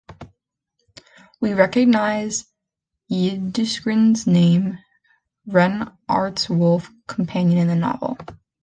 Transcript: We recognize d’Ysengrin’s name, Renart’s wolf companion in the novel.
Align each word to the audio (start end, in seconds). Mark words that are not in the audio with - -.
We 1.41 1.53
recognize 1.53 2.47
d’Ysengrin’s 3.11 4.25
name, 4.25 4.79
Renart’s 5.47 6.49
wolf 6.49 6.89
companion 7.05 7.59
in 7.59 7.67
the 7.67 7.75
novel. 7.75 8.17